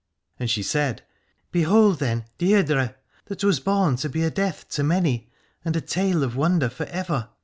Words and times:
And 0.39 0.49
she 0.49 0.63
said: 0.63 1.03
Behold 1.51 1.99
then 1.99 2.25
Deirdre, 2.39 2.95
that 3.25 3.43
was 3.43 3.59
born 3.59 3.97
to 3.97 4.09
be 4.09 4.23
a 4.23 4.31
death 4.31 4.67
to 4.69 4.83
many 4.83 5.29
and 5.63 5.75
a 5.75 5.81
tale 5.81 6.23
of 6.23 6.35
wonder 6.35 6.69
for 6.69 6.87
ever. 6.87 7.29